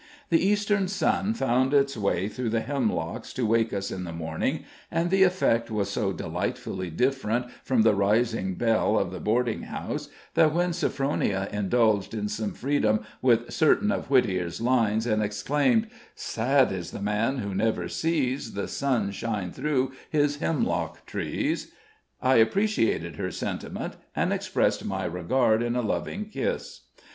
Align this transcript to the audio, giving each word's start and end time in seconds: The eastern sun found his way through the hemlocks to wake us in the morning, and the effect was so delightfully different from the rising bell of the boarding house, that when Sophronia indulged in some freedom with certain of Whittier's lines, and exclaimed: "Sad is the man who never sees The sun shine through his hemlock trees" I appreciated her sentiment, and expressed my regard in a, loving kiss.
The 0.31 0.43
eastern 0.43 0.87
sun 0.87 1.35
found 1.35 1.73
his 1.73 1.95
way 1.95 2.27
through 2.27 2.49
the 2.49 2.61
hemlocks 2.61 3.31
to 3.33 3.45
wake 3.45 3.71
us 3.71 3.91
in 3.91 4.03
the 4.03 4.11
morning, 4.11 4.63
and 4.89 5.11
the 5.11 5.21
effect 5.21 5.69
was 5.69 5.91
so 5.91 6.11
delightfully 6.11 6.89
different 6.89 7.45
from 7.63 7.83
the 7.83 7.93
rising 7.93 8.55
bell 8.55 8.97
of 8.97 9.11
the 9.11 9.19
boarding 9.19 9.61
house, 9.61 10.09
that 10.33 10.55
when 10.55 10.73
Sophronia 10.73 11.47
indulged 11.53 12.15
in 12.15 12.29
some 12.29 12.53
freedom 12.55 13.01
with 13.21 13.53
certain 13.53 13.91
of 13.91 14.09
Whittier's 14.09 14.59
lines, 14.59 15.05
and 15.05 15.21
exclaimed: 15.21 15.85
"Sad 16.15 16.71
is 16.71 16.89
the 16.89 16.99
man 16.99 17.37
who 17.37 17.53
never 17.53 17.87
sees 17.87 18.55
The 18.55 18.67
sun 18.67 19.11
shine 19.11 19.51
through 19.51 19.91
his 20.09 20.37
hemlock 20.37 21.05
trees" 21.05 21.73
I 22.23 22.37
appreciated 22.37 23.17
her 23.17 23.29
sentiment, 23.29 23.97
and 24.15 24.33
expressed 24.33 24.83
my 24.83 25.05
regard 25.05 25.61
in 25.61 25.75
a, 25.75 25.81
loving 25.83 26.25
kiss. 26.27 26.85